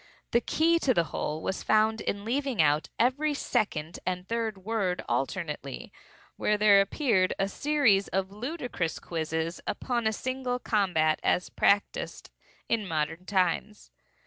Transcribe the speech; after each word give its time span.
The 0.31 0.41
key 0.41 0.79
to 0.79 0.95
the 0.95 1.03
whole 1.13 1.43
was 1.43 1.61
found 1.61 2.01
in 2.01 2.25
leaving 2.25 2.59
out 2.59 2.89
every 2.97 3.35
second 3.35 3.99
and 4.03 4.27
third 4.27 4.57
word 4.65 5.03
alternately, 5.07 5.93
when 6.37 6.57
there 6.57 6.81
appeared 6.81 7.35
a 7.37 7.47
series 7.47 8.07
of 8.07 8.31
ludicrous 8.31 8.97
quizzes 8.97 9.61
upon 9.67 10.07
a 10.07 10.11
single 10.11 10.57
combat 10.57 11.19
as 11.21 11.51
practised 11.51 12.31
in 12.67 12.87
modern 12.87 13.27
times. 13.27 13.91